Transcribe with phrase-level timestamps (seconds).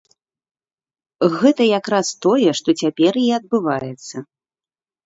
[1.35, 4.15] Гэта як раз тое, што цяпер і адбываецца.